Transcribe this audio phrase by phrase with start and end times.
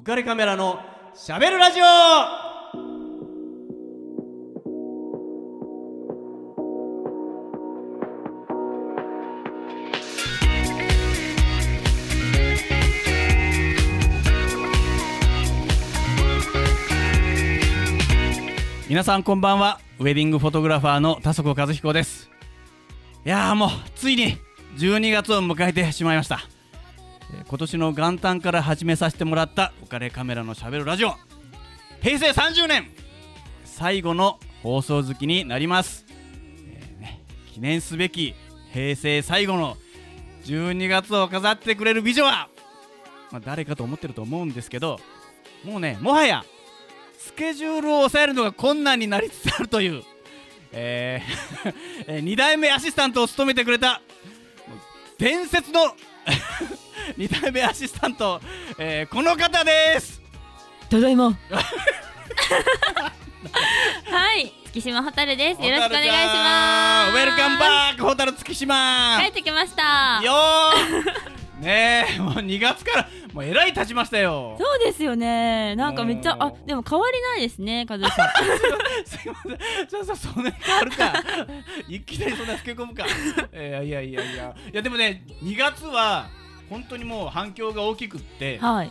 [0.00, 0.80] 浮かれカメラの
[1.14, 1.84] しゃべるラジオ。
[18.88, 19.80] 皆さんこんばんは。
[19.98, 22.30] ウェディングフォトグラファーの田底和彦です。
[23.26, 24.38] いやーもうついに
[24.78, 26.40] 12月を迎えてしまいました。
[27.48, 31.14] 今年の元旦から始めさせてもらった浮かれカメラのしゃべるラジオ。
[32.02, 32.90] 平成30年
[33.64, 37.20] 最後の放送月になります、えーね
[37.52, 38.34] 記念すべき
[38.72, 39.76] 平成最後の
[40.44, 42.48] 12月を飾ってくれる美女は、
[43.30, 44.98] まあ、誰かと思ってると思うんですけど
[45.64, 46.44] もうねもはや
[47.18, 50.02] スケジュールを抑えるのが困難になりつつあるという、
[50.72, 51.74] えー
[52.08, 54.00] え2代目アシスタントを務めてくれた
[55.20, 55.94] 伝説の
[57.18, 58.40] 2代目アシスタント、
[58.78, 60.18] えーこの方です。
[60.88, 61.26] ただいま。
[64.10, 65.62] はい月島蛍です。
[65.62, 67.16] よろしくお願いします。
[67.16, 69.18] ウェルカムバックホタル月島。
[69.20, 70.22] 帰ってきました。
[70.24, 71.60] よー。
[71.60, 74.56] ねえもう2月からもうえらい経ちましたよ。
[74.58, 75.76] そうですよね。
[75.76, 78.28] なんかめっちゃあでも変わりないですね和義さん。
[79.06, 79.58] すいません。
[79.88, 81.12] じゃあさそんなに変わるか。
[81.88, 83.04] いきなりそんなつけ込むか。
[83.52, 84.54] えーいやいやいや。
[84.72, 86.26] いやでもね2月は
[86.68, 88.90] 本当にもう反響が大きくってはい。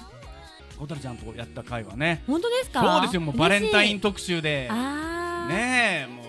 [0.78, 2.24] ホタルちゃんとやった回はね。
[2.26, 2.82] 本当ですか？
[2.82, 3.22] そうですよ。
[3.22, 4.70] もうバレンタイン特集で。
[5.50, 6.29] ねえもう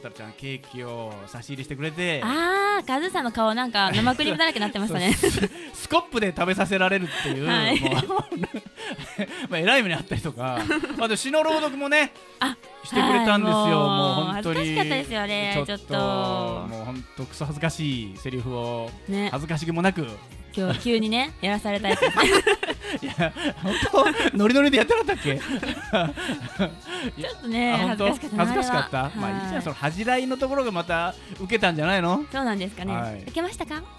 [0.00, 2.22] ホタルちゃんケーキを差し入れしてくれて。
[2.24, 5.12] あー和義さんの顔なんか生クリームだらけになってましたね。
[5.12, 5.30] ス
[5.74, 7.78] スコップで食べさせられるっていう、はい。
[9.50, 10.58] まあ偉い目にあったりとか。
[10.98, 14.58] あと詩の朗読もねあしてくれたんですよ、はいもう本当に。
[14.58, 15.94] 恥ずかしかったですよねちょっと。
[15.94, 19.28] もう本当クソ恥ずかしいセリフをね。
[19.30, 20.08] 恥ずかしげもなく。
[20.56, 22.24] 今日急にねやらされたやつですね
[23.02, 23.74] いや本
[24.32, 25.38] 当ノリノリでやってなかったっけ？
[27.20, 29.10] ちょっとね恥ずかしかった恥ずかしかった？
[29.16, 29.54] まあいいじゃん。
[29.56, 32.24] はその恥じらいのところがまた受けたんじゃないの？
[32.32, 33.22] そうなんですかね、はい。
[33.22, 33.82] 受けましたか？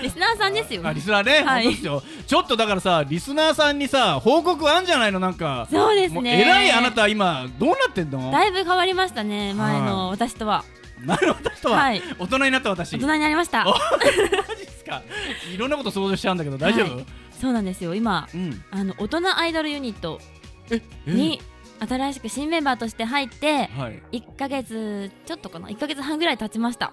[0.00, 1.64] リスナーさんですよあリスナーね、はい。
[1.64, 2.02] 本当ですよ。
[2.26, 5.18] ちょっとだからさリスナーさんにさ報告あんじゃないの？
[5.20, 5.66] なんか。
[5.70, 6.40] そうですね。
[6.40, 8.30] 偉いあなた今どうなってんの？
[8.30, 10.64] だいぶ変わりましたね前の私とは。
[11.04, 12.02] なるほど人は、はい。
[12.16, 12.94] 大人になった私。
[12.96, 13.66] 大人になりました。
[13.66, 13.76] おマ
[14.56, 15.02] ジっすか？
[15.54, 17.06] いろんなこと想像しちゃうんだけど大丈夫、はい。
[17.40, 17.94] そうなんですよ。
[17.94, 18.62] 今うん。
[18.70, 20.20] あの大人アイドルユニット
[20.70, 21.10] ええ？
[21.12, 21.40] に
[21.88, 24.02] 新しく新メンバーとして入ってはい。
[24.12, 26.92] 1ヶ月ちょっとかな？1ヶ月半ぐらい経ちました。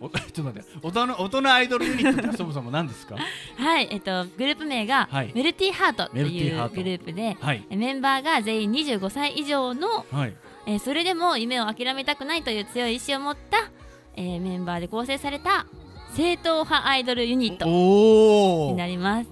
[0.00, 0.68] お ちょっと待って。
[0.82, 3.16] 大人大人アイドルユニットってそもそも何ですか？
[3.56, 5.32] はいえっとグループ名がはい。
[5.34, 7.64] メルティハートってメルテいうグループではい。
[7.70, 10.36] えメンバーが全員25歳以上のはい。
[10.66, 13.70] えーそれでも夢を諦めたくないという強い意志を持った
[14.16, 15.66] えーメンバーで構成された
[16.16, 19.28] 正統派アイドルユニットになります。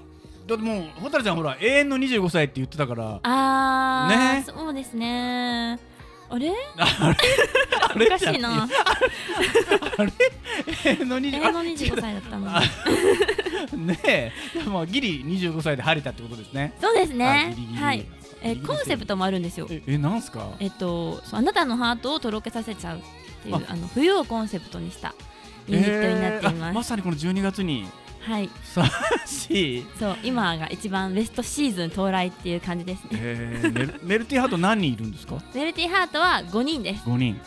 [0.47, 3.21] だってもう蛍ちゃんほら永遠の25歳って言ってたから。
[3.23, 4.45] あー、ね。
[4.47, 5.79] そうですね。
[6.29, 6.53] あれ？
[6.77, 7.15] あ
[7.97, 8.65] おかしいな。
[8.65, 10.13] あれ？
[10.85, 12.61] 永遠の20永遠の25歳だったのあ
[13.77, 14.33] ねえ。
[14.55, 16.75] でもギリ25歳で晴れたってことですね。
[16.81, 18.07] そうですあねはい。
[18.43, 19.67] えコンセプトもあるんですよ。
[19.71, 20.49] ええなんすか？
[20.61, 23.01] えっとあなたのハートをとろけさせちゃうっ
[23.43, 23.61] ていうあ。
[23.69, 25.15] あの冬をコンセプトにした
[25.67, 26.49] ユニットになっていえー。
[26.49, 27.87] あま、ますさにこの12月に。
[28.21, 28.49] はい。
[28.65, 28.85] そう
[30.23, 33.11] 今が一番ベストシーズン到来っていう感じですね。
[33.15, 35.37] えー、メルメルティハート何人いるんですか？
[35.55, 37.05] メルティハートは5人です。
[37.09, 37.39] 5人。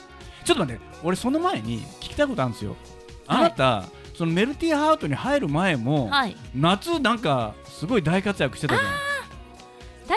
[0.45, 2.75] ちょっと待って俺その前に聞きたいことあるんですよ。
[3.28, 3.85] あなた、
[4.16, 6.38] そのメルティハートに入る前も、はい。
[6.55, 8.88] 夏なんかすごい大活躍してたじゃん。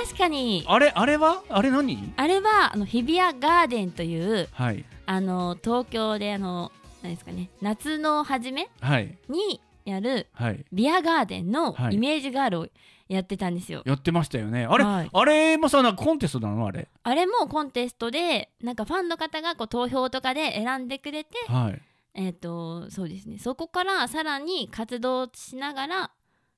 [0.04, 0.62] 確かに。
[0.68, 1.42] あれあれは？
[1.48, 2.12] あれ何？
[2.16, 4.84] あれはあの日比谷ガーデンというはい。
[5.06, 6.70] あの東京であの
[7.02, 7.50] 何ですかね。
[7.60, 9.16] 夏の初めはい。
[9.28, 10.64] にやるはい。
[10.72, 11.94] ビアガーデンのはい。
[11.94, 12.66] イメージガールを
[13.08, 14.64] やってたんですよ、やってましたよね。
[14.66, 15.10] あれ、はい。
[15.12, 16.64] あれもさなんかコンテストなの？
[16.66, 16.88] あれ。
[17.02, 21.82] あれもコンテストでなんかファンの方がこう投票とかで選んでくれてはい。
[22.14, 23.38] えっ、とそうですね。
[23.38, 26.10] そこからさらに活動しながら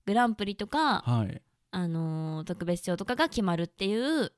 [0.05, 1.41] グランプリとか、はい。
[1.71, 4.33] あのー特別賞とかが決まるっていう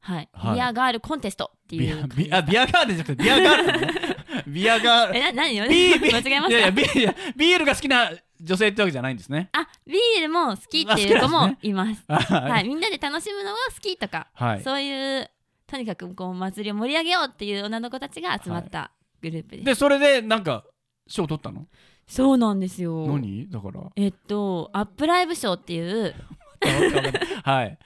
[0.00, 0.54] はい、はい。
[0.56, 4.16] ビアガールコンテストっていうビアビアガーデンじゃなくてビアガールね
[4.52, 8.10] ビアガールえな何よビービ 間違えまいやいやいやビールが好きな
[8.40, 9.50] 女性ってわけじゃないんですね。
[9.52, 12.02] あビールも好きっていう子もいます。
[12.08, 14.62] ははい、みんなで楽しむのが好きとか、はい。
[14.62, 15.30] そういう
[15.66, 20.64] とにかくこう祭りを盛り上げようっていう女の子たちが集まったグループです、でそれでなんか
[21.06, 21.66] 賞取ったの？
[22.06, 23.06] そうなんですよ。
[23.06, 23.48] 何？
[23.50, 23.80] だから。
[23.96, 26.14] えっとアップライブショーっていう
[27.44, 27.78] はい。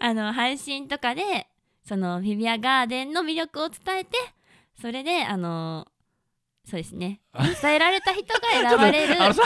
[0.00, 1.48] あの配信とかで
[1.84, 4.16] そのフィビアガーデンの魅力を伝えて
[4.80, 5.86] それであの
[6.68, 7.22] そうですね。
[7.62, 9.22] 伝えられた人が選ばれる。
[9.22, 9.42] あのさ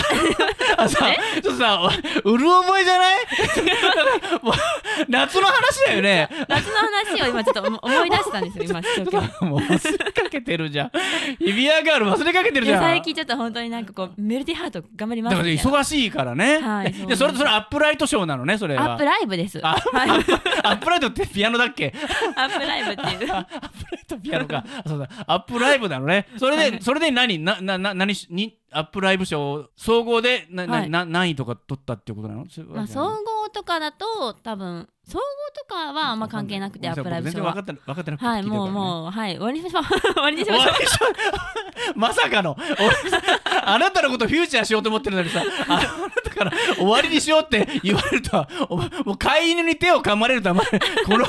[0.78, 0.98] あのさ
[1.34, 1.90] ちょっとさ
[2.24, 3.22] うる覚えじゃない？
[5.08, 6.28] 夏の話だよね。
[6.48, 9.48] 夏の話を今ちょっと思思い出したんですよ今一生懸命。
[9.50, 10.90] もう忘れかけてるじゃん。
[11.38, 12.80] 日比谷ガール忘れかけてるじゃん。
[12.82, 18.92] 最近ちょっと本当になんかこうメルティハート頑張ります忙しいからね、はいでそれそれアップライトショーなのねそれは。
[18.92, 19.60] アップライブです。
[19.64, 19.80] アッ
[20.78, 21.92] プライトってピアノだっけ？
[22.36, 23.32] アップライブっていう。
[23.32, 24.64] アップライトピアノか。
[24.84, 25.08] あそうだ。
[25.26, 26.26] アップライブなのね。
[26.38, 26.78] それで、はい。
[26.82, 27.38] それで何？
[27.38, 30.90] ななな何しにアップライブ賞総合でな、なはい。
[30.90, 32.46] な何位とか取ったっていうことなの？
[32.68, 35.22] まあ総合とかだと多分総合
[35.54, 39.32] とかはあんま関係なくてアップライブ賞は全然分かって分かってなくてはいもううもうはい。
[39.36, 39.84] 終わりましょう。
[39.84, 40.72] 終わりにしましょう。
[41.98, 42.56] まさかの。
[42.58, 42.70] 俺
[43.64, 50.68] あなたのことフューチャーしようと思ってるのにさああなたから終わりにしようって言われるとはおもう飼い犬に手を噛まれるとはまこ
[51.18, 51.24] の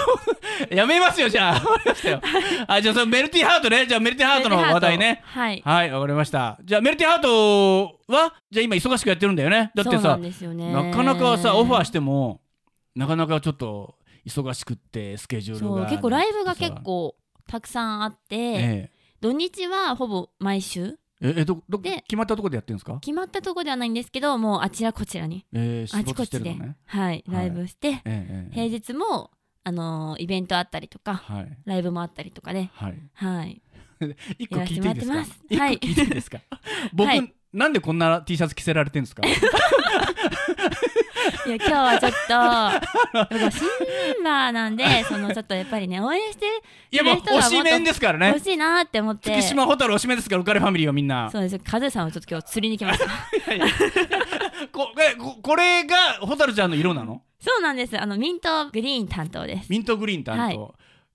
[0.70, 1.54] やめますよじゃあ。
[1.54, 2.22] わかりましたよ。
[2.68, 3.86] あじゃあそのメルティハートね。
[3.88, 5.22] じゃあメルティハートの話題ね。
[5.26, 5.62] はい。
[5.64, 6.58] はいわかりました。
[6.64, 9.72] じゃあメルティハートはじゃあ今忙しくやってるんだよね。
[9.76, 10.72] だってさそうなんですよね。
[10.72, 12.42] なかなかさオファーしても
[12.96, 13.96] なかなかちょっと
[14.26, 15.76] 忙しくってスケジュールが。
[15.76, 16.60] そう結構ライブがさ。
[16.60, 17.16] 結構
[17.48, 18.92] たくさんあって、え。
[19.22, 23.00] 土日はほぼ毎週えええどどで決まったところでやってるんですか？
[23.00, 27.24] 決まったとこではないんですけどもうあちらこちらにえー、あちこちで、はいはい。
[27.28, 29.32] ライブして、ええええ平日も
[29.64, 31.58] あのーイベントあったりとかはい。
[31.66, 33.00] ライブもあったりとかではい。
[33.14, 33.62] はい。
[34.38, 35.14] 一個聞いていいですか？
[35.16, 35.60] やらせてもらってます。
[35.60, 36.40] はい一個聞いていいですか？
[36.94, 39.22] 僕、はいなんでこんな T シャツ着せられてるんですか？
[41.46, 46.46] いや今日はちょっとシンメンバーなんでそのちょっとやっぱりね応援して
[46.92, 48.28] いやもう推しメンですからね。
[48.30, 49.30] 欲しいなって思って。
[49.32, 51.30] 月島ホタル推しメンですから浮かれファミリーはみんな。
[51.32, 51.60] そうです。
[51.60, 53.06] カズさんをちょっと今日釣りに来ました。
[54.72, 57.22] こ えここれがホタルちゃんの色なの？
[57.40, 58.00] そうなんです。
[58.00, 59.70] あのミントグリーン担当です。
[59.70, 60.60] ミントグリーン担当、はい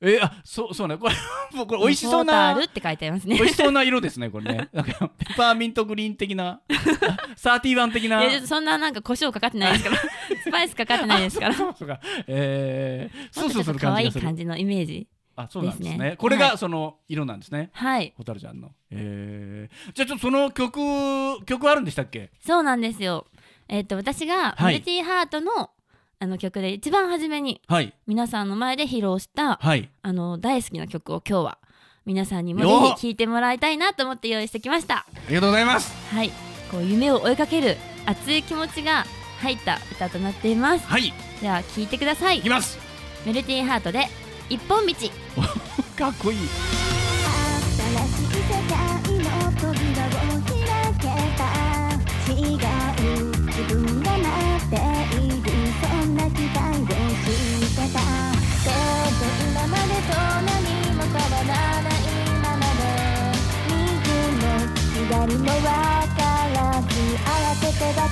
[0.01, 0.97] えあそうそうね。
[0.97, 1.15] これ
[1.57, 3.37] もうこれ美味しそうポータなールって書いてありますね。
[3.37, 4.69] 美味しそうな色ですねこれね。
[4.73, 6.61] なんかペパーミントグリーン的な。
[7.37, 8.25] サーティワン的な。
[8.25, 9.97] いやそんななんか胡椒かかってないですから。
[10.43, 11.55] スパイスかかってないですから。
[11.55, 13.79] そうそうかえー、スースーする。
[13.79, 15.99] 可愛い感じがする感じのイメージあそうなんですね。
[15.99, 16.17] ね。
[16.17, 18.13] これがはその色なんですね、はい。
[18.17, 18.73] ホタルちゃんの。
[18.91, 22.31] えー、じゃあちょっとその曲曲あるんでしたっけ？
[22.41, 23.27] そうなんですよ。
[23.69, 24.75] えっ、と私がはい。
[24.75, 25.71] メルティーハートの
[26.21, 27.95] あの曲で一番初めにはい。
[28.07, 29.89] 皆さんの前で披露したはい。
[30.03, 31.59] あの大好きな曲を今日は
[32.05, 34.99] 皆さんにもぜひ聴いてもらいたいなと思って用意してきました。
[34.99, 35.95] ありがとうございます。
[36.15, 36.31] はい。
[36.71, 37.77] こう夢を追いかける
[38.07, 39.05] 熱い気持ちが
[39.41, 40.87] 入った歌となっています。
[40.87, 41.13] はい。
[41.41, 42.39] では聴いてください。
[42.39, 42.79] いきます。
[43.25, 44.07] メルティーハートで
[44.49, 44.95] 一本道。
[45.97, 46.39] かっこいい
[65.49, 68.08] もわからず慌ててば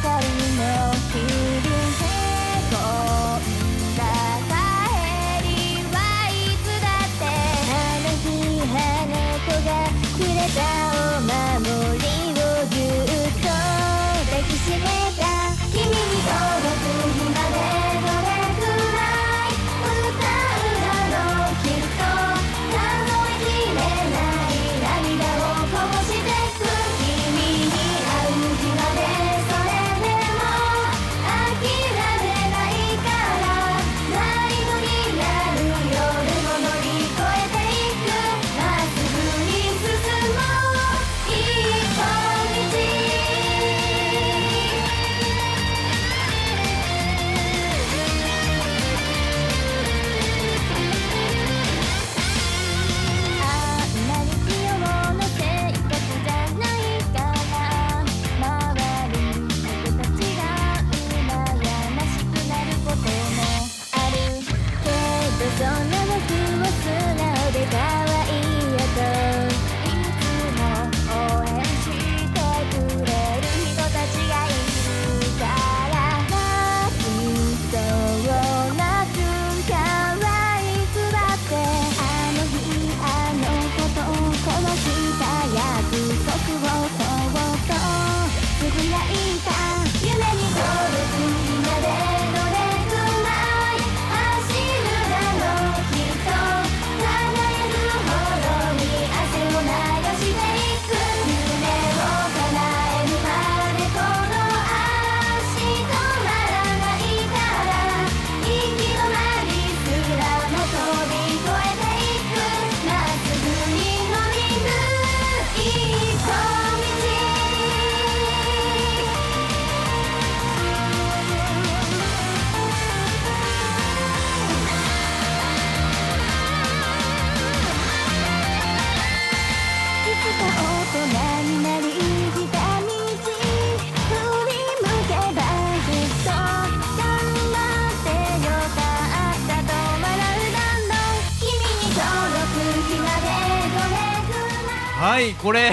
[144.99, 145.73] はいこれ。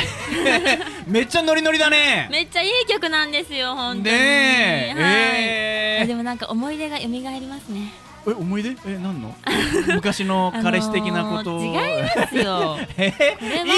[1.07, 2.27] めっちゃノリノリだね。
[2.31, 4.15] めっちゃいい曲なんですよ本当に。
[4.15, 4.99] ねえ。
[4.99, 5.03] はい。
[5.03, 6.07] えー。
[6.07, 7.93] でもなんか思い出が蘇りますね。
[8.25, 8.69] え思い出？
[8.85, 9.35] え何の？
[9.87, 11.55] 昔の彼氏的なこと。
[11.55, 12.77] を、あのー違いますよ。
[12.97, 13.13] え？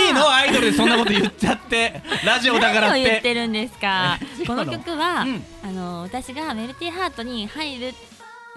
[0.08, 0.30] いいの？
[0.32, 2.02] アイドルでそんなこと言っちゃって。
[2.25, 4.18] ラジオだからっ何を言てってるんですか？
[4.48, 4.66] この？
[4.66, 5.44] の曲は、うん。
[5.64, 7.94] あの私がメルティーハートに入る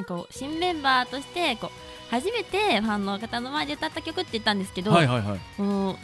[0.07, 5.39] こう新メンバーとしてこう初めてファンの方の前で歌った曲って言ったんですけど、はいはいはい。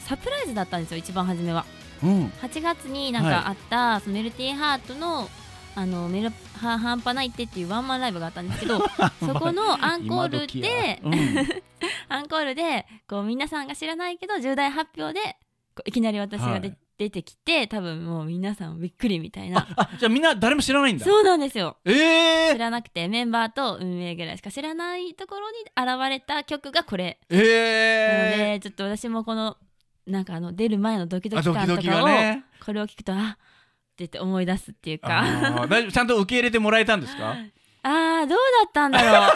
[0.01, 1.65] サプライズだったんですよ一番初めは。
[2.03, 2.27] うん。
[2.43, 5.29] 8月になんかあった、そのメルティーハートの
[5.77, 8.79] あのメルは半端ないってっていうワンマンライブがあったんですけど
[9.19, 11.15] そこのアンコールでうん。
[12.09, 15.37] アンコールでこう皆さんが知らないけど重大発表で
[15.75, 19.67] こういきなり私がで、はい出てきて多分もう皆さんびっくりみたいな。
[19.77, 21.05] あじゃあみんな誰も知らないんだ。
[21.05, 21.77] そうなんですよ。
[21.85, 29.57] えー、知らなくてメンバーと運営ぐらいしか知らないところに現れた曲がこれ、なのえでちょっと私もこの
[30.07, 32.45] なんかあの出る前のドキー、ドキ感とかを、がね。
[32.65, 33.39] これを聞くとあ
[34.01, 35.23] っって思い出すっていうか。
[35.69, 35.93] 大丈夫？
[35.93, 37.37] ちゃんと受け入れてもらえたんですか？
[37.87, 39.31] あーどうだったんだろう。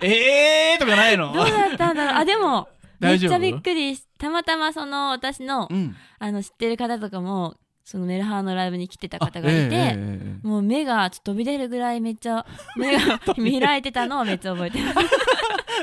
[0.06, 1.32] えーとかないの？
[1.32, 2.20] どうだったんだろう。
[2.20, 2.68] あでも
[3.00, 5.96] めっちゃびっくりしたまたまその私のうん。
[6.18, 10.46] あの知ってる方とかもそのメルハーのライブに来てた方がいて、あええええええ。
[10.46, 12.46] もう目がちょっと飛び出るぐらいめっちゃ
[12.76, 13.18] 目が
[13.60, 14.96] 開いてたのをめっちゃ覚えてます。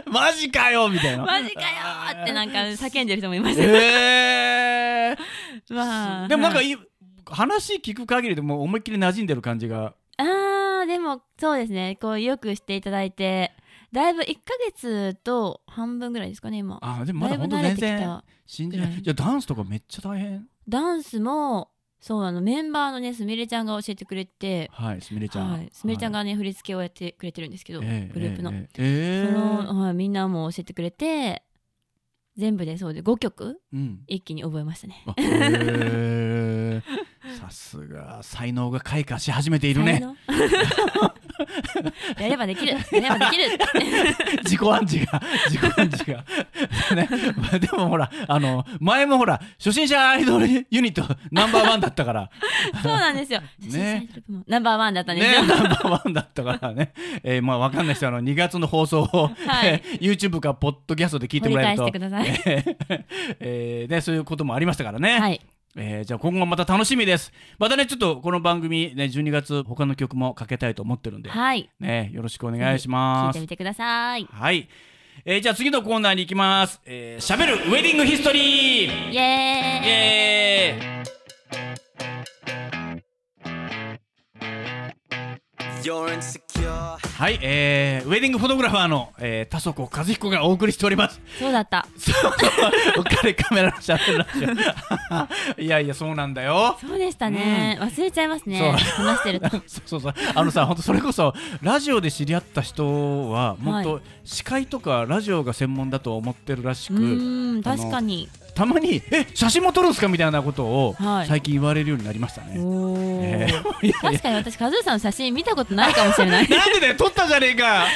[0.10, 1.24] マジかよみたいな。
[1.26, 5.16] マジかよーってなんか叫んでる人もいましたよえ。
[5.70, 6.72] まあー、でもなんかはい。
[6.72, 6.78] い
[7.28, 9.94] 話聞く限りでもう思いっきり馴染んでる感じが。
[10.18, 11.98] あーでもそうですね。
[12.02, 13.54] こうよくしていただいて
[13.92, 16.80] だいぶ1ヶ月と半分ぐらいですかね今。
[16.82, 19.04] あーでもまだ本当だいぶ慣れて全然きた信じない。
[19.16, 20.48] ダンスとかめっちゃ大変？
[20.68, 24.70] ダンスもそうあのメンバーのねすみれちゃんが教えてくれて。
[24.74, 25.52] はいすみれちゃん。
[25.52, 29.34] はい、すみれちゃんががね、振り付けをやってくれてるんですけど、グええループの、ええええ。
[29.34, 29.40] そ
[29.74, 31.44] の、はい、みんなも教えてくれて
[32.38, 33.62] 全部でそうで5曲？
[33.74, 34.00] うん。
[34.08, 35.04] 一気に覚えましたね。
[37.40, 38.24] さすが。
[38.24, 40.04] 才能が開花し始めているね
[42.20, 42.74] やればできる。
[42.74, 43.44] やればできる。
[44.44, 46.24] 自己暗示が自己暗示が。
[46.96, 47.10] ね。
[47.38, 52.30] まあでもほらあの前もほら初心者アイドルユニットナンバーワンだったから。
[52.84, 53.42] そうなんですよ。
[53.60, 54.08] ね。
[54.48, 56.94] ナンバーワンだったんですねよ、ナンバーワンだったからね、
[57.24, 59.68] えー、まあわかんない人はあの2月の放送を、はい。
[59.68, 61.92] えー YouTube かポッドキャストで聞いてもらえると。
[63.40, 65.42] えそういうこともありましたからね、はい
[65.78, 67.32] えーじゃあ今後また楽しみです。
[67.58, 71.70] またねちょっとこの番組ね12月他の曲もかけたいと思ってるんで、はい。
[71.80, 73.36] ね、よろしくお願いし聞ます。
[73.38, 74.28] いてみてください。
[74.30, 74.68] はい、
[75.24, 76.82] えーじゃあ次のコーナーに行きます。
[76.86, 78.44] えーしゃべるウェディングヒストリー。
[78.44, 81.02] イイエーイエーイ。
[85.84, 86.81] You're insecure.
[87.22, 91.22] はい、えー、ウェディングフォトグラファーの、えー、田底和彦がお送りしております。
[91.38, 91.86] そうだった。
[91.96, 92.32] そう
[92.98, 94.44] おかれカメラのしゃべるラジ
[95.60, 96.80] オいやいやそうなんだよ。
[96.82, 98.72] そうでしたね、忘れちゃいますね。
[98.72, 99.50] 話してると。
[99.54, 100.14] そうそうそう。
[100.34, 111.28] あのさ本当それこそラジオで知り合った人はもっと司会とかラジオが専門だと思ってるらしうく、ーん確かにたまにえ写真も撮るんですかみたいなことをはい。
[111.28, 113.92] 最近言われるようになりましたね、えー。
[114.02, 116.48] 確かに私カズーさんの写真見たことないかもしれない。
[116.50, 117.84] なんでだよ撮ったじゃねえか。
[117.84, 117.88] あ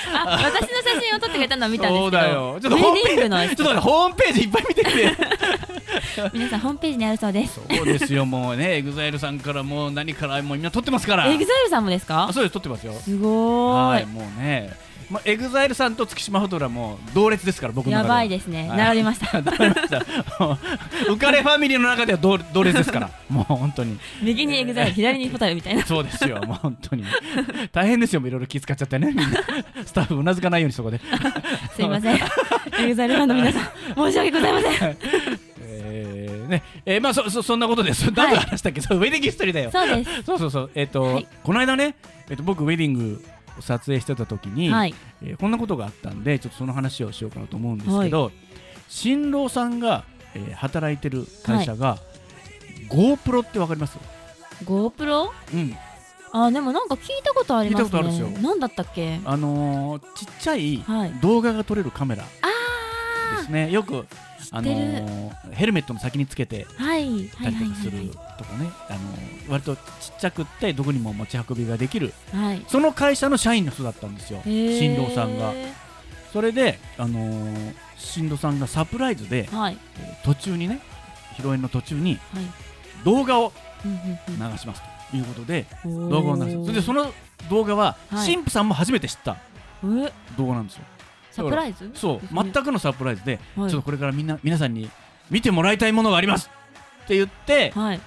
[0.43, 2.01] 私の写真を撮ってくれたのは見たんですけど。
[2.03, 2.59] そうだよ。
[2.61, 5.17] ちょっとホームページちょっとホームページいっぱい見てくれ
[6.33, 7.55] 皆さんホームページにあるそうです。
[7.55, 8.77] そうですよもうね。
[8.77, 11.27] エグザイルさんからもう何からもうみんな撮ってますから。
[11.27, 12.27] エグザイルさんもですか？
[12.29, 12.93] あそうです撮ってますよ。
[12.93, 13.93] すごーい。
[13.95, 14.71] はいもうね
[15.09, 18.15] まあ、エグザイルさんと月島ホタルも同列ですから僕の中やでは。
[18.15, 18.69] ばいですね。
[18.69, 18.77] はい。
[18.77, 19.27] 並びました。
[21.05, 23.09] 浮かれファミリーの中では同同列ですから。
[23.29, 23.97] もう本当に。
[24.21, 25.85] 右にエグザイル左にホタルみたいな。
[25.85, 26.41] そうですよ。
[26.45, 27.05] もう本当に。
[27.71, 28.21] 大変ですよ。
[28.25, 29.07] いろいろ気遣っちゃってね。
[29.07, 29.25] みんな。
[29.85, 30.99] スタッフうなずかないようにそこで。
[31.75, 32.15] すいません。
[32.15, 33.63] エグザイルファンの皆さん
[33.95, 34.97] 申し訳ございません。
[35.61, 36.63] えーね。
[36.85, 38.11] えーまあそそそんなことです。
[38.11, 39.71] 何で話したっけ、そうウェディングヒストリーだよ。
[39.71, 40.23] そうです。
[40.23, 40.71] そうそうそう。
[40.75, 41.27] えっ、と、はい。
[41.43, 41.95] この間ね、
[42.29, 44.95] えっと僕ウェディングを撮影してた時に、はい。
[45.23, 48.31] えーこんなことがあったんでちょっとその話をしようかなと思うんですけど、
[48.89, 51.97] 新郎さんが、えー働いてる会社が、
[52.89, 53.97] GoPro ってわかります
[54.63, 55.29] ？GoPro?
[55.53, 55.75] うん。
[56.31, 57.85] あでもなんか聞いたことありますね。
[57.85, 58.41] 聞いたことあるんですよ。
[58.43, 59.19] 何だったっけ？
[59.23, 61.11] あのーちっちゃいはい。
[61.21, 62.23] 動画が撮れるカメラ
[63.35, 63.71] であすね。
[63.71, 64.05] よく
[64.51, 67.43] あのーヘルメットの先につけてたりとか
[67.81, 72.13] するとかね、あのー割とちっちゃくってどこにも持ち運びができる。
[72.33, 72.45] はい。
[72.45, 74.41] はいその会社の社員の人だったんですよ。
[74.43, 75.53] 新郎さんが。
[76.33, 79.77] それで、あのー新郎さんがサプライズで、はい。
[79.99, 80.79] えー途中にね
[81.37, 82.43] 披露宴の途中にはい。
[83.03, 83.51] 動画を
[83.85, 86.61] 流しますということでうん動画を流す。
[86.63, 87.11] それでその
[87.49, 88.33] 動画ははい。
[88.33, 89.37] 神父さんも初めて知った
[89.83, 90.11] え？
[90.37, 90.83] 動画なんですよ
[91.35, 91.91] サプライズ？
[91.93, 92.35] そう。
[92.43, 92.51] ね。
[92.53, 94.89] 全くのサプライズでちょはいっとこれからみんな皆さんに
[95.29, 96.49] 見てもらいたいものがあります。
[97.03, 97.99] って言ってはい。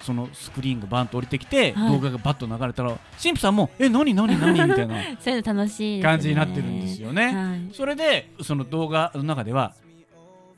[0.00, 1.92] そのスクリーンがバンと降りてきて、はい。
[1.92, 5.02] 動画がバッと流れたら神父さんも「え何何何?」みたいな。
[5.18, 7.34] そういうの楽しい感じになってるんですよね。
[7.34, 7.74] はい。
[7.74, 9.74] それでその動画の中では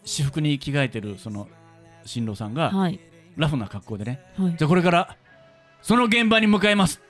[0.05, 1.49] 私服に着替えてるその
[2.05, 3.01] 新郎さんがはい。
[3.37, 4.21] ラフな格好でね。
[4.37, 4.57] はい。
[4.59, 5.17] じゃあこれから
[5.81, 7.01] その現場に向かいます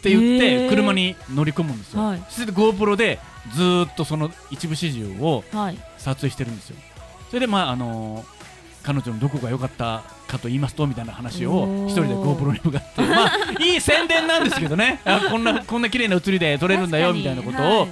[0.00, 0.70] って言っへてー。
[0.70, 2.22] 車に乗り込むんですよ、はい。
[2.28, 3.18] そして GoPro で
[3.54, 5.78] ずーっとその一部始終をはい。
[5.98, 6.76] 撮影してるんですよ。
[7.28, 8.40] それでまああのー
[8.82, 13.02] 彼女のどこが良かったかと言いますとみたいな話を一人で GoPro に向かって。
[13.02, 15.02] まあいい宣伝なんですけどね。
[15.04, 17.88] あこんなこんな綺麗な写りで撮れるんだよみたいなことを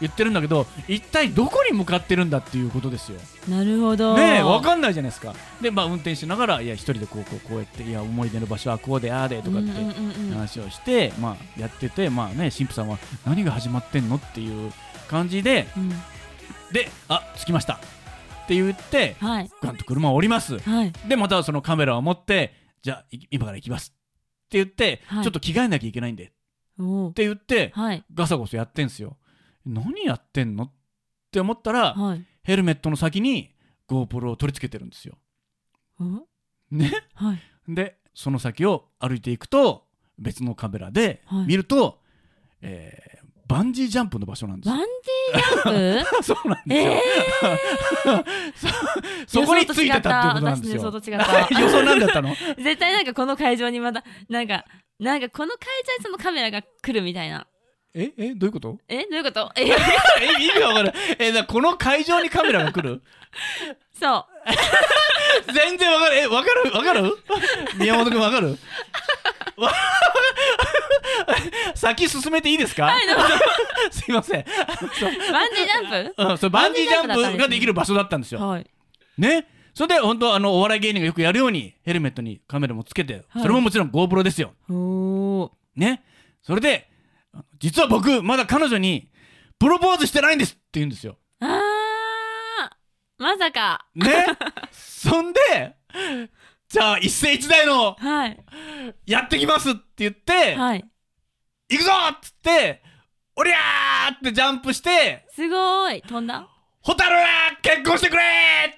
[0.00, 3.18] 言ってるんだけど一体どこに向かってるんだっていうことですよ。
[3.48, 4.16] なるほど。
[4.16, 5.34] ねえわかんないじゃないですか。
[5.60, 9.70] でまあ運転しながらいや一人でこうこうこうやっていや思い出の場所はこうでああでとかって
[10.32, 14.72] 話をして、まあやっててまあね神父さんは何が始まってんのっていう
[15.08, 15.88] 感じでうん。
[16.72, 17.74] であ着きました。
[17.74, 17.78] っ
[18.48, 19.50] て言ってはい。
[19.62, 20.58] ガンと車を降ります。
[20.58, 20.92] はい。
[21.08, 23.92] でまたそのカメラを持ってじゃあい今から行きます。
[24.46, 25.24] って言って、はい。
[25.24, 26.24] ちょっと着替えなきゃいけないんで。
[26.24, 28.04] って言ってはい。
[28.14, 29.16] ガサゴソやってんすよ
[29.68, 30.64] 何やってんの？
[30.64, 30.72] っ
[31.30, 32.24] て思ったらはい。
[32.42, 33.54] ヘルメットの先に
[33.88, 35.18] GoPro を取り付けてるんですよ。
[36.00, 36.04] お
[36.74, 36.92] ね？
[37.14, 37.38] はい。
[37.68, 39.84] でその先を歩いていくと
[40.18, 41.46] 別のカメラではい。
[41.46, 42.00] 見ると、
[42.62, 44.74] えーバンジージャンプの場所なんですよ。
[44.76, 46.16] バンジージャンプ？
[46.22, 47.00] そうなんで
[48.58, 48.72] すよ、
[49.26, 50.82] そそこについてたっていうことなんですよ。
[50.82, 51.48] 予想と違った。
[51.58, 52.34] 予想なんだったの？
[52.58, 54.66] 絶対なんかこの会場にまたなんか
[54.98, 57.46] なんかこの会場にそのカメラが来るみたいな
[58.00, 58.78] ええどういうこと？
[58.88, 59.50] えどういうこと？
[59.56, 59.70] え え
[60.40, 63.02] 意味わかるえだからこの会場にカメラが来る
[63.92, 64.24] そう。
[65.52, 66.72] 全然わかるえわかる？
[66.72, 67.18] わかる？
[67.78, 68.56] 宮本君わかる？
[69.56, 69.72] わ
[71.74, 73.22] 先進めていいですか、はいどうぞ。
[73.90, 74.44] すいません。
[74.44, 76.22] バンジージャンプ？
[76.22, 78.40] うん、それバンジージャンプができる場所だったんですよ。
[78.46, 78.66] はい。
[79.16, 79.46] ね？
[79.74, 83.42] それで本当あのお笑い芸人がよくやるようにヘルメットにカメラもつけて、はい。
[83.42, 84.52] それももちろん GoPro ですよ。
[85.76, 86.02] ね？
[86.42, 86.87] それで
[87.58, 89.10] 実は僕まだ彼女に
[89.58, 91.18] プロポーズしてないんですって言うんですよ。
[91.40, 92.68] あー
[93.22, 93.86] まさか。
[93.94, 94.26] ね？
[94.70, 95.76] そんで
[96.68, 98.44] じゃあ一世一代のはい。
[99.06, 100.84] やってきますって言って、はい。
[101.70, 102.82] 行くぞっつって
[103.36, 106.02] おりゃーってジャンプしてすごい。
[106.02, 106.48] 飛んだ？
[106.80, 107.16] ホタル
[107.62, 108.26] 結婚してくれー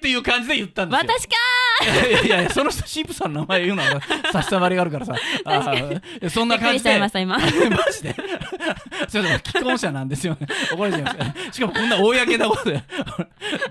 [0.01, 1.11] っていう感じで言ったんですよ。
[1.19, 1.35] 私か
[1.83, 6.89] いやいやいやその人神父さんの名前言うのは差し障りがあるからさあーそんな感じで。
[6.89, 7.37] ゃいました今。
[7.37, 8.15] マジで。
[9.07, 10.47] それでも既婚者なんですよね。
[10.73, 11.11] 怒られちゃいま
[11.51, 12.83] すしかもこんな公なことで。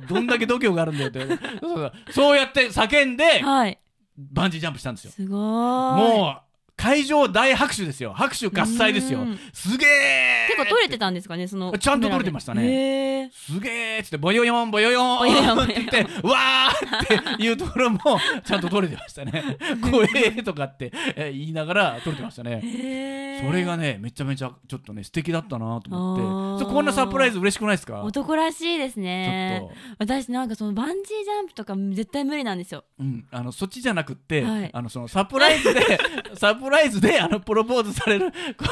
[0.08, 1.26] どんだけ度胸があるんだよって。
[1.60, 1.92] そうそう。
[2.12, 3.78] そうやって叫んではい。
[4.16, 5.10] バンジージャンプしたんですよ。
[5.10, 6.16] すごーい。
[6.16, 6.49] もう
[6.80, 8.14] 会場大拍手ですよ。
[8.14, 9.20] 拍手喝采ですよ。
[9.20, 9.38] うん。
[9.52, 11.76] すげえ結構撮れてたんですかねその。
[11.76, 13.30] ちゃんと撮れてましたね。
[13.34, 15.64] すげえっつってボヨヨンボヨヨン。
[15.64, 17.98] って言ってわーっていうところも
[18.44, 19.58] ちゃんと撮れてましたね。
[19.90, 22.62] 怖えとかってえ言いながら撮れてましたね。
[22.64, 26.64] えそれがねめちゃめちゃちょっとね素敵だったなと思って。
[26.64, 28.02] こんなサプライズ嬉しくないですか？
[28.02, 32.84] 男らしいですちょねっと、私なんかそのバンジージャンプとか絶対無理なんですよ。
[32.98, 34.70] うん、あのそっちじゃなくって、はい。
[34.72, 35.98] あのそのサプライズで
[36.34, 38.66] サプ ライズであのプロポーズされる こ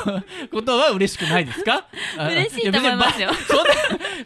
[0.53, 1.85] ことは嬉しくないですか？
[2.19, 3.31] あ嬉しいと思いますよ。
[3.35, 3.65] そんな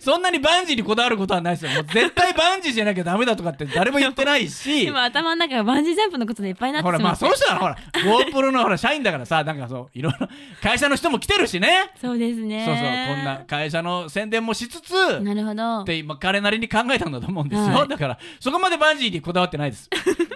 [0.01, 1.73] そんなにバンジーにこだわることはないですよ。
[1.73, 4.85] もう絶対バンジーじゃなきゃダメだとかって誰も言ってないし。
[4.85, 10.29] 今 頭の中がバンジージャンプのことでいっぱいになってほらまあその人はほら GoPro のほら社員だからさなんかそういろいろ
[10.63, 11.91] 会社の人も来てるしね。
[12.01, 12.65] そうですね。
[12.65, 15.81] そうそうこんな会社の宣伝もしつつなるほど。
[15.83, 17.89] って今彼なりに考えたんだと思うんですよ、はい。
[17.89, 19.89] だからそこまでバンジーにこだわってないです。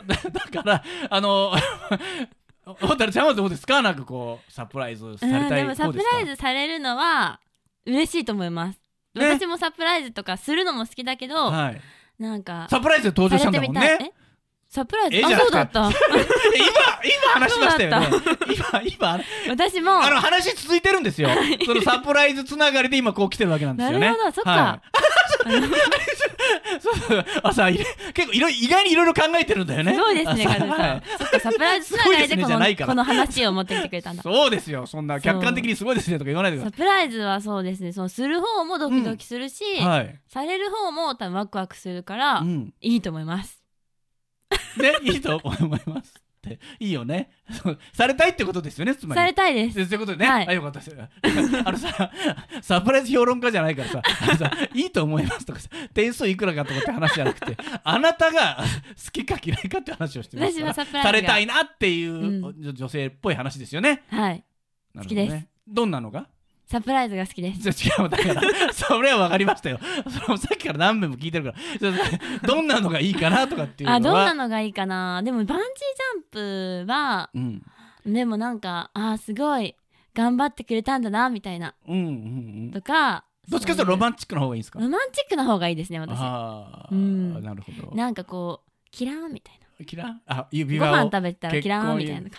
[0.06, 1.52] だ だからあの
[2.74, 7.40] 蛍ちゃんはどうですかなんかこうサプライズされうんたいでもサプライズされるのは
[7.84, 8.80] 嬉しいと思います、
[9.14, 11.80] 私もサプライズとかするのも好きだけど、はい、
[12.18, 14.12] なんかサプライズで登場したんだもんされてみたいね
[14.68, 15.96] サプライズあそうだった今今
[17.34, 18.06] 話しましたよね
[18.48, 21.28] 今今私もあの話続いてるんですよ
[21.64, 25.05] そのサプライズつながりで今こう来てるわけなんですよねなるほどそっか、はい
[26.80, 27.24] そうそう。
[27.42, 27.78] あさい
[28.14, 29.94] 結構いろ意外にいろいろ考えてるんだよね。
[29.94, 31.00] すごいですね、あカズさん。
[31.00, 34.22] か、サプライズつながりですねでこのこの話を持ってきてくれたんだ。
[34.22, 39.64] そうですよそんな客観的にすごいですねとか言わないでくだサプライズはそうですね、そのする方もドキドキするし、
[40.28, 42.74] される方も多分ワクワクするから、うん。
[42.80, 43.62] いいと思います。
[44.78, 46.60] ね、いいと思いますって。
[46.78, 47.30] いいよね。
[47.92, 49.20] されたいってことですよね、つまり。
[49.20, 49.76] されたいです。
[49.76, 50.96] でそういうことでね、はいあよかったです
[51.64, 52.10] あのさ
[52.62, 54.02] サプライズ評論家じゃないからさ
[54.36, 58.58] さいいと思いますとかさ点数いくらかとかって話じゃなくてあなたが
[59.04, 60.64] 好きか嫌いかって話をしてますか
[60.98, 64.32] らされたいなっていう、うん女女性っぽい話ですよねはい。
[64.32, 64.44] なる
[64.94, 66.28] ほど好きですねどんなのが？
[66.66, 67.68] サプライズが好きです。
[67.88, 69.78] 違うだからそれは分かりましたよ。
[70.26, 71.92] そのさっきから何遍も聞いてるから。
[72.46, 73.96] どんなのがいいかなとかっていうのは。
[73.96, 75.22] あどんなのがいいかな。
[75.22, 77.62] でもバンジージャンプはうん。
[78.04, 79.74] でもなんかあーすごい
[80.14, 81.74] 頑張ってくれたんだなみたいな。
[81.86, 82.08] うんうんう
[82.68, 82.70] ん。
[82.72, 84.80] とかどっちかというとロンマンチックな方がいいんですか？
[84.80, 86.18] ロマンチックな方がいいですね私。
[86.18, 87.40] ああ、うん。
[87.42, 87.94] なるほど。
[87.94, 92.30] なんかこうキラーンみたいキランあ指なご輪を飯食べたらキラーンみたいな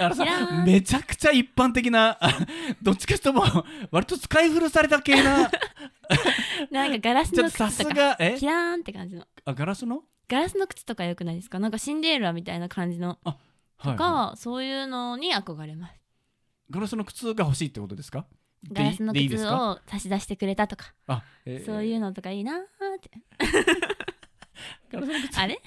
[0.00, 0.24] あのさ
[0.64, 2.38] めちゃくちゃ一般的なあ
[2.82, 3.46] どっちかともう
[3.90, 5.50] 割と使い古された系な。
[6.70, 8.36] なんかガラスのちょっとさす靴とかがえ？
[8.38, 9.26] キラーンって感じの。
[9.44, 10.02] あガラスの？
[10.28, 11.58] ガラスの靴とかよくないですか？
[11.58, 13.18] なんかシンデレラみたいな感じの。
[13.24, 13.96] はいはい。
[13.96, 15.94] が、そういうのに憧れます。
[16.70, 18.26] ガラスの靴が欲しいってことですか？
[18.72, 20.94] ガラスの靴を差し出してくれたとか。
[21.06, 21.66] あ、えー。
[21.66, 22.62] そういうのとかいいなーっ
[23.00, 23.10] て
[24.92, 25.02] あれ？
[25.36, 25.60] あれ？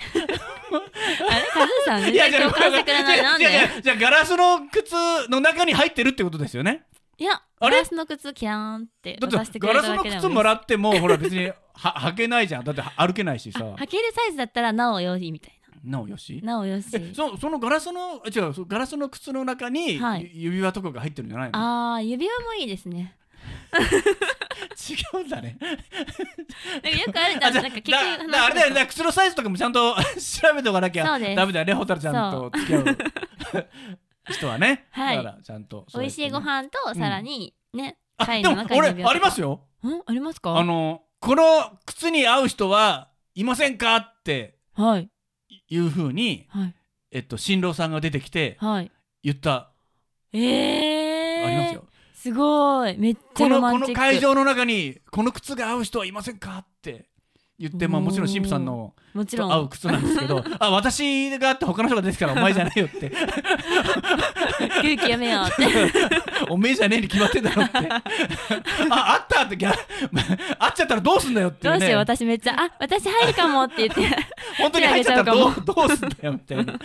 [1.54, 4.94] カズーさん全いやじゃあ然共感してくれないなんであじゃあガラスの靴
[5.30, 6.84] の中に入ってるってことですよね？
[7.18, 11.56] いやガラスの靴キラーンってだ渡しってくれただけで靴もらっってもほら別には
[12.08, 12.64] 履けないじゃん。
[12.64, 13.60] だって歩けないしさ。
[13.60, 16.02] 履けるサイズだったらなおよしみたいな。
[16.02, 16.40] およし？
[16.44, 16.88] ななおよし。
[16.94, 20.30] えそそのガラスのあ違うガラスの靴の中に、はい。
[20.34, 21.96] ゆ指輪とかが入ってるんじゃないの？
[21.96, 23.16] あー指輪もいいですね
[23.74, 25.58] 違うんだね。
[25.62, 25.74] なん
[26.82, 27.54] かよくあるじゃん。
[27.54, 28.86] なんか結局だだあれだよね。
[28.88, 29.96] 靴のサイズとかもちゃんと
[30.42, 31.04] 調べておかなきゃ。
[31.06, 31.74] ダメだよね。
[31.74, 32.98] ホタルちゃんと付き合う
[34.30, 35.18] 人はね、はい。
[35.18, 39.62] だからちゃんと美味しいご飯とさらにねあ貝でも俺ありますよ。
[39.84, 40.02] ん？
[40.06, 40.58] ありますか？
[40.58, 45.10] あのこの靴に合う人はいませんかってはい。
[45.72, 46.76] いうふうに、はい。
[47.12, 48.92] えっと、新郎さんが出てきてはい。
[49.24, 49.72] 言った、
[50.32, 51.86] えー、ありますよ
[52.20, 52.98] すごい。
[52.98, 53.90] めっちこのこゃロマンチック。
[53.92, 57.09] の会場の中にこの靴が合う人はいませんかって。
[57.60, 59.50] 言って、まあ、もちろん神父さんのもちろん。
[59.50, 63.12] と合う靴なんですけど あ私があって他の人が出てきたらお前じゃないよって。
[64.60, 65.92] 空気やめようって。
[66.50, 67.78] おめえじゃねえに決まってんだろって。
[67.78, 68.00] あ
[68.90, 69.74] あったってギャ
[70.58, 74.16] あっちゃったらどうすんだよってどうしよう私めっちゃあ私入るかもって言って。
[74.58, 76.74] 本当に入っちゃったらど手うどうすんだよみたいな。
[76.74, 76.80] 本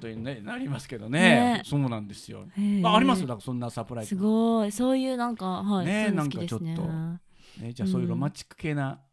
[0.00, 1.20] 当にねなりますけどね。
[1.20, 1.62] ね。
[1.64, 2.44] そうなんですよ。
[2.84, 3.22] ああります？
[3.22, 4.10] よだからそんなサプライズ。
[4.10, 4.70] すごい。
[4.70, 7.20] そういうなんかはい、ねそういうの好きですねなんかちょっ
[7.60, 9.09] ね、じゃあそういうロマンチック系なはい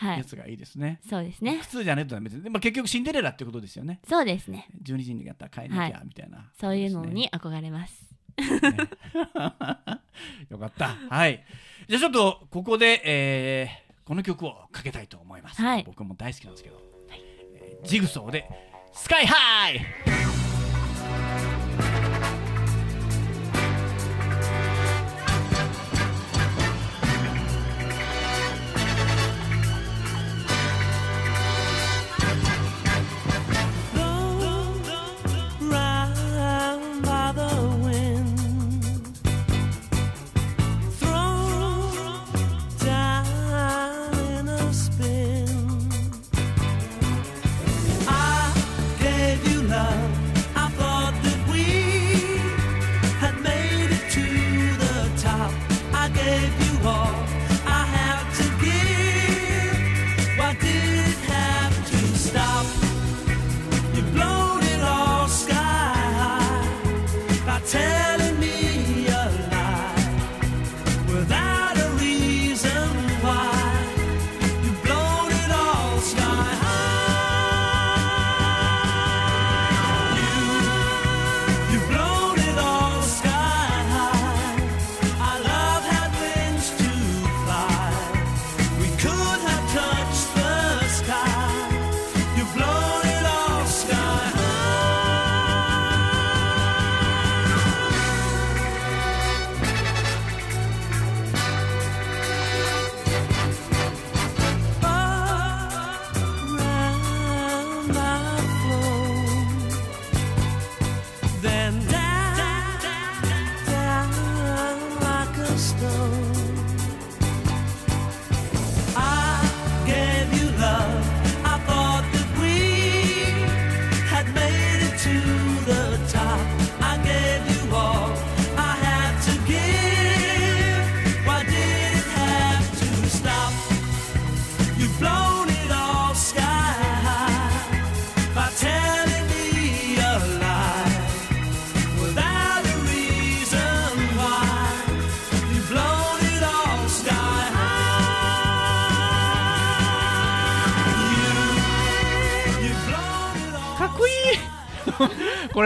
[0.00, 1.58] やつがいいですね、そうですね。
[1.58, 2.42] 普通じゃねえとダメです。
[2.42, 4.00] でも結局シンデレラってことですよね。
[4.08, 4.68] そうですね。
[4.82, 8.06] 12時にやったら帰んなきゃみたいな、そういうのに憧れます。
[10.50, 10.96] よかった。
[11.08, 11.44] はい。
[11.88, 15.82] じゃあちょっとここで、えーこの曲をかけたいと思います、はい。
[15.82, 16.80] 僕も大好きなんですけど、
[17.10, 18.48] えージグソーで
[18.94, 19.80] 「スカイハイ!」
[56.86, 57.25] 我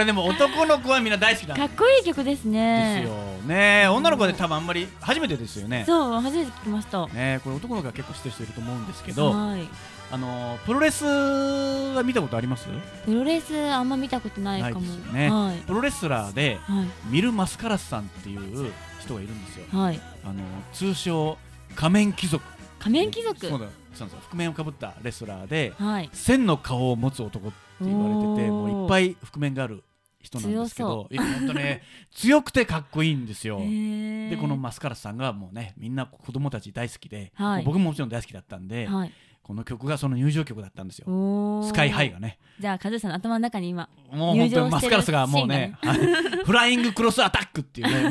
[0.00, 3.10] れでも男の子はみんな大好きなんでかっこいい曲ですすねよ
[3.46, 3.88] ね。
[3.88, 5.84] 女の子で多分あんまり初めてですよね。
[5.86, 7.06] そう初めて聞きました。
[7.06, 9.68] ねこれ男の子が結構知ってる人いると思うんですけどはい。
[10.12, 12.66] あのプロレスは見たことあります？
[13.04, 14.80] プロレスあんま見たことないかも。
[14.80, 15.30] ですよね。
[15.30, 15.58] はい。
[15.58, 16.86] プロレスラーではい。
[17.06, 19.66] ミル・マスカラスさんっていう人がいるんですよ。
[19.78, 20.00] はい。
[20.24, 21.38] あの通称
[21.76, 22.44] 仮面貴族。
[22.80, 23.38] 仮面貴族？
[23.46, 24.28] そうだそうなんですよ。
[24.30, 26.10] 覆面をかぶったレスラーではい。
[26.12, 29.84] 千の顔を持つ男って言われててもういっぱい覆面がある
[30.22, 33.58] 人なんですけど強いや本当ね 強くてかっこいいんですよ。
[33.58, 37.64] でこのマスカラスさんがもうねみんな子供たち大好きで、はい。
[37.64, 39.12] 僕ももちろん大好きだったんで、はい。
[39.42, 41.62] この曲がその入場曲だったんですよ。
[41.64, 42.38] スカイハイがね。
[42.60, 45.98] じゃあカズーさんの頭の中に今もう本当にマスカラスがもうねはい。
[46.44, 48.10] フライングクロスアタックっていう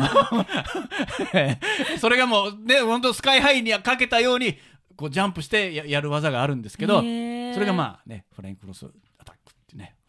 [1.33, 1.59] ね
[1.99, 4.57] それがもうね本当スカイハイにかけたように
[4.97, 8.85] こうジャンプしてややる技があるんですけどそれがまあねフライングクロス
[9.17, 9.53] アタック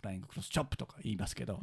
[0.03, 1.59] ライングクロスチョップとか言いますけど、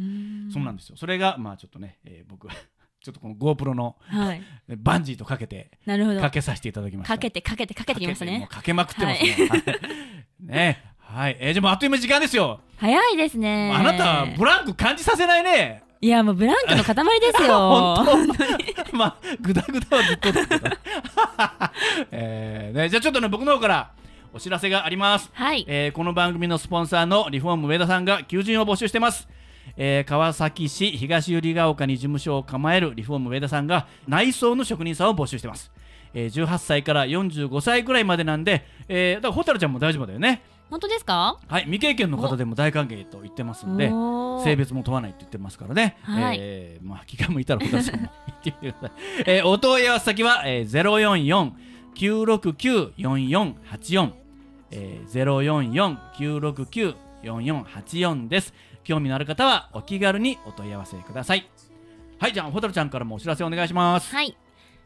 [0.54, 0.98] そうなんですよ。
[0.98, 2.54] それがまあちょっとね、えー僕は
[3.00, 4.42] ちょっとこの GoPro のはい。
[4.78, 6.22] バンジーとかけてなるほど。
[6.22, 7.14] かけさせていただきました。
[7.14, 8.48] かけてかけてかけてきましたね。
[8.50, 9.64] うかけまくってますね、はい。
[10.46, 10.84] ね。
[10.98, 13.72] はい、えー、じゃあもうあっという間に時間ですよ、早いですね。
[13.74, 15.84] あなたブランク感じさせないね。
[16.02, 17.96] いやもうブランクの塊ですよ。
[17.96, 18.28] 本
[18.94, 20.70] まあグダグダはずっとだけど。
[22.12, 23.92] えーね、じゃあちょっとね僕の方から
[24.38, 25.32] お知らせがあります。
[25.34, 25.66] はい。
[25.68, 29.28] えーこの番組のスポンサーのリフォーム上田さんが求人を募集してます、
[29.78, 35.72] えー川崎市東百合ヶ丘に事務所を構えるリフォーム上田さんが内装の職人さんを募集してます、
[36.14, 40.44] えー18歳から45歳ぐらいまでなんで、えーだから蛍ちゃんも大丈夫だよね。
[40.70, 41.40] 本当ですか？
[41.48, 43.90] はい未経験の方でも大歓迎と言ってますんで
[44.44, 46.38] 性別も問わないって言ってますからね、はい。
[46.40, 48.10] えーまあ気が向いたら蛍さんも
[48.46, 51.54] 言ってみてください、 えーお問い合わせ先は、えー、
[51.96, 54.12] 044-969-4484
[54.72, 58.54] えー、044-969-4484です。
[58.84, 61.50] 興味のある方はお気軽にお問い合わせください。
[62.20, 64.14] はいじゃあ蛍ちゃんからもお知らせお願いします。
[64.14, 64.38] はい。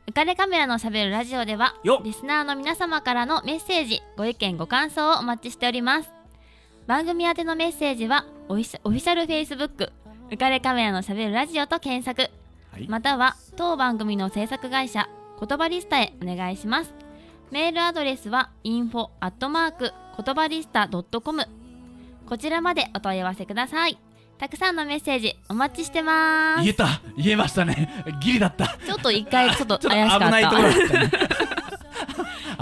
[0.07, 6.11] 浮かれカメラのしゃべるラジオではリスナーの皆様からのメッセージご意見ご感想をお待ちしております。
[6.87, 9.91] 番組宛てのメッセージはオフィシオフィシャルフェイスブック
[10.31, 12.31] 浮かれカメラのしゃべるラジオと検索。
[12.71, 12.87] はい。
[12.87, 15.07] または当番組の制作会社
[15.41, 16.93] 言葉リスタへお願いします
[17.51, 19.91] メールアドレスは info アットマーク
[20.23, 21.43] 言葉リスタ .com
[22.25, 23.99] こちらまでお問い合わせください。
[24.37, 26.61] たくさんのメッセージお待ちしてます。
[26.63, 27.01] 言えた。
[27.17, 28.05] 言えましたね。
[28.21, 28.77] ギリだった。
[28.85, 30.99] ちょっと一回ちょっとちょっと危怪しかったないところだった
[31.47, 31.50] ね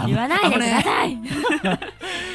[0.06, 1.18] 言わないでください。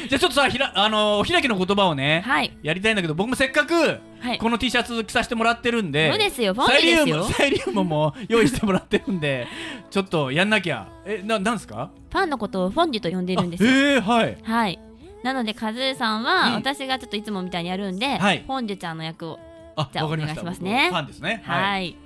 [0.07, 2.55] じゃあちょっとさひらあのー、開きの言葉をね、はい。
[2.61, 4.37] やりたいんだけど僕もせっかくはい。
[4.37, 6.53] この T シャツ着させてもらってるんで、そうですよ。
[6.53, 9.47] ファンサイリウムデですよサイリウムも用意してもらってるんで
[9.89, 10.87] ちょっとやんなきゃ。
[11.05, 11.89] えななんですか？
[12.11, 13.63] ファンのことをフォンデュと呼んでいるんです。
[13.63, 14.37] よあえー、はい。
[14.43, 14.79] はい。
[15.23, 16.53] なのでカズーさんは、うん。
[16.55, 18.43] 私がちょっといつもみたいにやるんで、はい。
[18.45, 19.39] フォンデュちゃんの役を
[19.75, 20.89] あじゃあお願いしますね。
[20.89, 21.41] 僕ファンですね。
[21.45, 21.97] はい、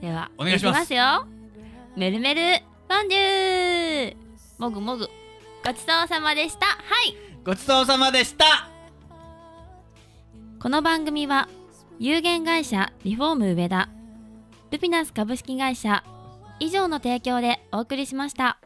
[0.00, 0.88] ではお願いします。
[0.88, 1.26] きよ。
[1.96, 2.40] メルメル
[2.88, 4.21] フォンデュ
[4.62, 5.10] もぐもぐ。
[5.64, 6.66] ごちそうさまでした。
[6.66, 7.16] はい。
[7.44, 8.68] ごちそうさまでした。
[10.60, 11.48] この番組は
[11.98, 13.88] 有限会社リフォーム上田
[14.70, 16.04] ルピナス株式会社
[16.60, 18.60] 以上の提供でお送りしました。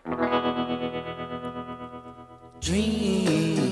[2.61, 3.66] Dream,